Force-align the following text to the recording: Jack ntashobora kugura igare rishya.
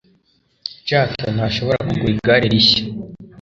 Jack 0.87 1.11
ntashobora 1.35 1.79
kugura 1.89 2.13
igare 2.17 2.45
rishya. 2.53 2.81